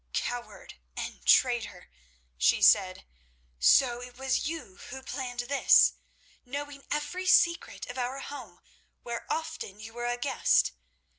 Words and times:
"Coward 0.13 0.79
and 0.97 1.23
traitor!" 1.27 1.91
she 2.35 2.59
said. 2.59 3.05
"So 3.59 4.01
it 4.01 4.17
was 4.17 4.47
you 4.47 4.77
who 4.89 5.03
planned 5.03 5.41
this, 5.41 5.93
knowing 6.43 6.87
every 6.89 7.27
secret 7.27 7.85
of 7.85 7.99
our 7.99 8.17
home, 8.21 8.61
where 9.03 9.27
often 9.31 9.79
you 9.79 9.93
were 9.93 10.07
a 10.07 10.17
guest! 10.17 10.71